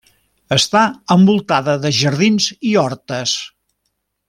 [0.55, 0.79] Està
[1.15, 3.37] envoltada de jardins i hortes.